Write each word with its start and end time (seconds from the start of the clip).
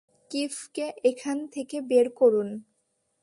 কিফকে 0.31 0.85
এখান 1.03 1.37
থেকে 1.47 1.77
বের 1.81 2.07
করুন। 2.11 2.49